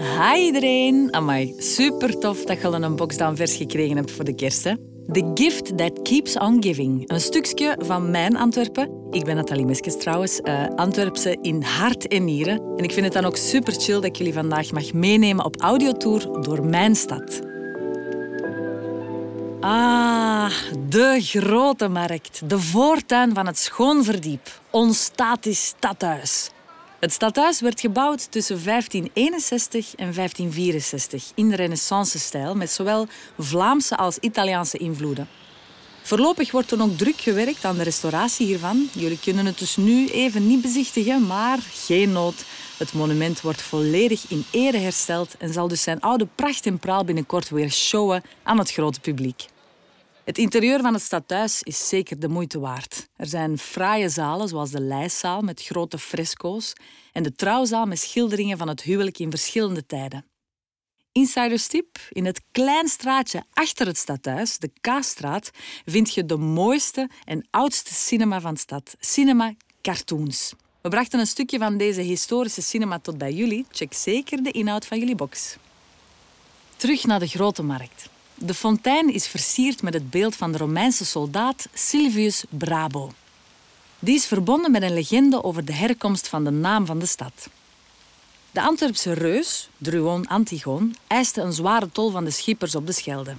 Hi 0.00 0.44
iedereen. 0.44 1.14
Amai, 1.14 1.54
super 1.56 2.18
tof 2.18 2.44
dat 2.44 2.60
je 2.60 2.66
al 2.66 2.74
een 2.74 2.96
boxdown 2.96 3.36
vers 3.36 3.56
gekregen 3.56 3.96
hebt 3.96 4.10
voor 4.10 4.24
de 4.24 4.34
kerst. 4.34 4.62
The 5.12 5.30
Gift 5.34 5.78
That 5.78 6.02
Keeps 6.02 6.38
On 6.38 6.62
Giving. 6.62 7.10
Een 7.10 7.20
stukje 7.20 7.76
van 7.78 8.10
mijn 8.10 8.36
Antwerpen. 8.36 8.90
Ik 9.10 9.24
ben 9.24 9.36
Nathalie 9.36 9.64
Meskes 9.64 9.98
trouwens, 9.98 10.40
uh, 10.44 10.66
Antwerpse 10.76 11.38
in 11.42 11.62
hart 11.62 12.08
en 12.08 12.24
nieren. 12.24 12.62
En 12.76 12.84
ik 12.84 12.92
vind 12.92 13.04
het 13.04 13.14
dan 13.14 13.24
ook 13.24 13.36
super 13.36 13.72
chill 13.72 13.94
dat 13.94 14.04
ik 14.04 14.16
jullie 14.16 14.32
vandaag 14.32 14.72
mag 14.72 14.92
meenemen 14.92 15.44
op 15.44 15.60
audiotour 15.60 16.42
door 16.42 16.64
mijn 16.64 16.96
stad. 16.96 17.40
Ah, 19.60 20.50
de 20.88 21.16
grote 21.20 21.88
markt. 21.88 22.42
De 22.48 22.58
voortuin 22.58 23.34
van 23.34 23.46
het 23.46 23.58
Schoonverdiep. 23.58 24.60
Ons 24.70 25.04
statisch 25.04 25.66
stadhuis. 25.66 26.50
Het 27.00 27.12
stadhuis 27.12 27.60
werd 27.60 27.80
gebouwd 27.80 28.30
tussen 28.32 28.64
1561 28.64 29.94
en 29.94 30.14
1564 30.14 31.32
in 31.34 31.48
de 31.48 31.56
Renaissance-stijl 31.56 32.54
met 32.54 32.70
zowel 32.70 33.06
Vlaamse 33.38 33.96
als 33.96 34.18
Italiaanse 34.18 34.78
invloeden. 34.78 35.28
Voorlopig 36.02 36.50
wordt 36.50 36.70
er 36.70 36.82
ook 36.82 36.98
druk 36.98 37.20
gewerkt 37.20 37.64
aan 37.64 37.76
de 37.76 37.82
restauratie 37.82 38.46
hiervan. 38.46 38.88
Jullie 38.92 39.18
kunnen 39.20 39.46
het 39.46 39.58
dus 39.58 39.76
nu 39.76 40.08
even 40.08 40.46
niet 40.46 40.62
bezichtigen, 40.62 41.26
maar 41.26 41.58
geen 41.72 42.12
nood. 42.12 42.44
Het 42.76 42.92
monument 42.92 43.40
wordt 43.40 43.62
volledig 43.62 44.24
in 44.28 44.44
ere 44.50 44.78
hersteld 44.78 45.36
en 45.38 45.52
zal 45.52 45.68
dus 45.68 45.82
zijn 45.82 46.00
oude 46.00 46.26
pracht 46.34 46.66
en 46.66 46.78
praal 46.78 47.04
binnenkort 47.04 47.48
weer 47.48 47.70
showen 47.70 48.22
aan 48.42 48.58
het 48.58 48.72
grote 48.72 49.00
publiek. 49.00 49.46
Het 50.30 50.38
interieur 50.38 50.80
van 50.80 50.94
het 50.94 51.02
stadhuis 51.02 51.62
is 51.62 51.88
zeker 51.88 52.18
de 52.18 52.28
moeite 52.28 52.58
waard. 52.60 53.08
Er 53.16 53.26
zijn 53.26 53.58
fraaie 53.58 54.08
zalen 54.08 54.48
zoals 54.48 54.70
de 54.70 54.80
lijstzaal 54.80 55.42
met 55.42 55.62
grote 55.62 55.98
fresco's 55.98 56.72
en 57.12 57.22
de 57.22 57.34
trouwzaal 57.34 57.86
met 57.86 57.98
schilderingen 57.98 58.58
van 58.58 58.68
het 58.68 58.82
huwelijk 58.82 59.18
in 59.18 59.30
verschillende 59.30 59.86
tijden. 59.86 60.24
Insiderstip: 61.12 61.98
in 62.08 62.24
het 62.24 62.40
klein 62.52 62.88
straatje 62.88 63.44
achter 63.52 63.86
het 63.86 63.96
stadhuis, 63.96 64.58
de 64.58 64.70
Kaasstraat, 64.80 65.50
vind 65.84 66.14
je 66.14 66.24
de 66.24 66.36
mooiste 66.36 67.08
en 67.24 67.46
oudste 67.50 67.94
cinema 67.94 68.40
van 68.40 68.54
de 68.54 68.60
stad, 68.60 68.96
Cinema 68.98 69.54
Cartoons. 69.82 70.52
We 70.80 70.88
brachten 70.88 71.20
een 71.20 71.26
stukje 71.26 71.58
van 71.58 71.76
deze 71.76 72.00
historische 72.00 72.62
cinema 72.62 72.98
tot 72.98 73.18
bij 73.18 73.32
jullie. 73.32 73.66
Check 73.70 73.94
zeker 73.94 74.42
de 74.42 74.50
inhoud 74.50 74.86
van 74.86 74.98
jullie 74.98 75.16
box. 75.16 75.56
Terug 76.76 77.04
naar 77.04 77.18
de 77.18 77.28
grote 77.28 77.62
markt. 77.62 78.09
De 78.44 78.54
fontein 78.54 79.12
is 79.12 79.26
versierd 79.26 79.82
met 79.82 79.94
het 79.94 80.10
beeld 80.10 80.36
van 80.36 80.52
de 80.52 80.58
Romeinse 80.58 81.04
soldaat 81.04 81.68
Silvius 81.74 82.44
Brabo. 82.50 83.10
Die 83.98 84.14
is 84.14 84.26
verbonden 84.26 84.70
met 84.70 84.82
een 84.82 84.94
legende 84.94 85.44
over 85.44 85.64
de 85.64 85.72
herkomst 85.72 86.28
van 86.28 86.44
de 86.44 86.50
naam 86.50 86.86
van 86.86 86.98
de 86.98 87.06
stad. 87.06 87.48
De 88.50 88.60
Antwerpse 88.60 89.12
reus, 89.12 89.68
Druon 89.78 90.26
Antigoon, 90.26 90.96
eiste 91.06 91.40
een 91.40 91.52
zware 91.52 91.88
tol 91.92 92.10
van 92.10 92.24
de 92.24 92.30
schippers 92.30 92.74
op 92.74 92.86
de 92.86 92.92
Schelde. 92.92 93.34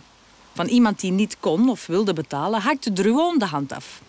Van 0.53 0.67
iemand 0.67 0.99
die 0.99 1.11
niet 1.11 1.37
kon 1.39 1.69
of 1.69 1.85
wilde 1.85 2.13
betalen, 2.13 2.61
hakte 2.61 2.93
Druon 2.93 3.37
de 3.37 3.45
hand 3.45 3.71
af. 3.71 4.01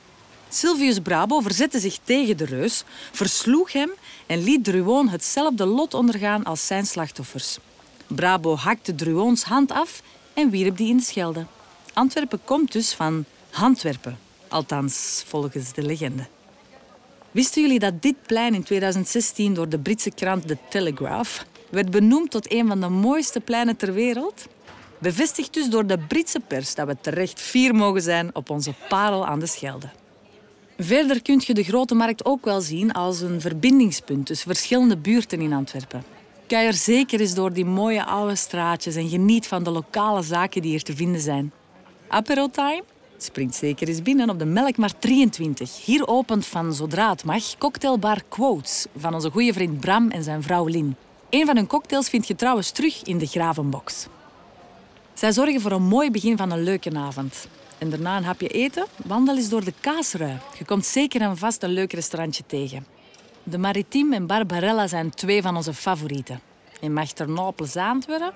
Silvius 0.49 0.99
Brabo 0.99 1.41
verzette 1.41 1.81
zich 1.81 1.99
tegen 2.05 2.37
de 2.37 2.45
reus, 2.45 2.85
versloeg 3.13 3.73
hem 3.73 3.91
en 4.27 4.45
liet 4.45 4.65
Druon 4.65 5.09
hetzelfde 5.09 5.67
lot 5.67 5.95
ondergaan 5.95 6.45
als 6.45 6.67
zijn 6.67 6.87
slachtoffers. 6.87 7.59
Brabo 8.07 8.57
hakte 8.57 8.95
Druons 8.95 9.43
hand 9.43 9.71
af 9.71 10.03
en 10.35 10.51
wierp 10.51 10.77
die 10.77 10.89
in 10.89 10.97
de 10.97 11.03
Schelde. 11.03 11.47
Antwerpen 11.93 12.41
komt 12.45 12.73
dus 12.73 12.93
van 12.93 13.25
Handwerpen, 13.51 14.19
althans 14.49 15.25
volgens 15.27 15.73
de 15.73 15.83
legende. 15.83 16.27
Wisten 17.31 17.63
jullie 17.63 17.79
dat 17.79 18.03
dit 18.03 18.15
plein 18.27 18.55
in 18.55 18.63
2016 18.63 19.55
door 19.55 19.69
de 19.69 19.79
Britse 19.79 20.11
krant 20.11 20.47
The 20.47 20.57
Telegraph 20.69 21.45
werd 21.71 21.91
benoemd 21.91 22.31
tot 22.31 22.53
een 22.53 22.67
van 22.67 22.81
de 22.81 22.89
mooiste 22.89 23.41
pleinen 23.41 23.77
ter 23.77 23.93
wereld? 23.93 24.47
Bevestigd 24.99 25.55
dus 25.55 25.69
door 25.69 25.87
de 25.87 25.99
Britse 25.99 26.41
pers 26.41 26.75
dat 26.75 26.87
we 26.87 26.97
terecht 27.01 27.41
fier 27.41 27.75
mogen 27.75 28.03
zijn 28.03 28.35
op 28.35 28.51
onze 28.51 28.75
parel 28.89 29.27
aan 29.27 29.39
de 29.39 29.47
Schelde. 29.47 29.91
Verder 30.79 31.23
kun 31.23 31.43
je 31.47 31.55
de 31.55 31.63
Grote 31.63 31.95
Markt 31.95 32.25
ook 32.25 32.45
wel 32.45 32.61
zien 32.61 32.93
als 32.93 33.21
een 33.21 33.41
verbindingspunt 33.41 34.27
tussen 34.27 34.47
verschillende 34.47 34.97
buurten 34.97 35.41
in 35.41 35.53
Antwerpen. 35.53 36.05
Kijk 36.53 36.67
er 36.67 36.75
zeker 36.75 37.21
eens 37.21 37.35
door 37.35 37.53
die 37.53 37.65
mooie 37.65 38.05
oude 38.05 38.37
straatjes 38.37 38.97
en 38.97 39.09
geniet 39.09 39.47
van 39.47 39.63
de 39.63 39.71
lokale 39.71 40.23
zaken 40.23 40.63
die 40.63 40.71
hier 40.71 40.83
te 40.83 40.97
vinden 40.97 41.21
zijn. 41.21 41.53
Apero 42.09 42.49
time? 42.49 42.83
Springt 43.19 43.55
zeker 43.55 43.89
eens 43.89 44.03
binnen 44.03 44.31
op 44.31 44.39
de 44.39 44.45
Melkmarkt 44.45 45.01
23. 45.01 45.85
Hier 45.85 46.07
opent 46.07 46.47
van 46.47 46.75
zodra 46.75 47.11
het 47.11 47.25
mag 47.25 47.59
cocktailbar 47.59 48.23
Quotes 48.29 48.87
van 48.97 49.15
onze 49.15 49.31
goede 49.31 49.53
vriend 49.53 49.81
Bram 49.81 50.11
en 50.11 50.23
zijn 50.23 50.43
vrouw 50.43 50.67
Lin. 50.67 50.97
Een 51.31 51.47
van 51.47 51.57
hun 51.57 51.67
cocktails 51.67 52.09
vind 52.09 52.27
je 52.27 52.35
trouwens 52.35 52.71
terug 52.71 53.03
in 53.03 53.19
de 53.19 53.27
Gravenbox. 53.27 54.07
Zij 55.15 55.33
zorgen 55.33 55.61
voor 55.61 55.73
een 55.73 55.83
mooi 55.83 56.11
begin 56.11 56.37
van 56.37 56.51
een 56.51 56.63
leuke 56.63 56.97
avond. 56.97 57.49
En 57.79 57.91
daarna 57.91 58.17
een 58.17 58.25
hapje 58.25 58.49
eten, 58.49 58.87
wandel 59.05 59.37
eens 59.37 59.49
door 59.49 59.65
de 59.65 59.75
Kaasrui. 59.81 60.39
Je 60.59 60.65
komt 60.65 60.87
zeker 60.87 61.21
en 61.21 61.37
vast 61.37 61.63
een 61.63 61.73
leuk 61.73 61.93
restaurantje 61.93 62.43
tegen. 62.47 62.87
De 63.45 63.59
Maritime 63.59 64.17
en 64.17 64.27
Barbarella 64.27 64.87
zijn 64.87 65.11
twee 65.11 65.43
van 65.43 65.57
onze 65.57 65.75
favorieten. 65.75 66.41
Nou 67.27 67.53
plezant 67.53 68.07
worden? 68.07 68.33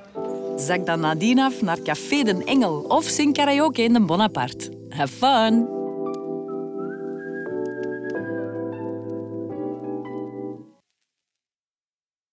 Zak 0.56 0.86
dan 0.86 1.00
nadien 1.00 1.38
af 1.38 1.62
naar 1.62 1.82
Café 1.82 2.22
Den 2.22 2.46
Engel 2.46 2.84
of 2.88 3.04
zing 3.04 3.34
karaoke 3.34 3.82
in 3.82 3.92
de 3.92 4.00
Bonaparte. 4.00 4.70
Have 4.88 5.12
fun! 5.12 5.75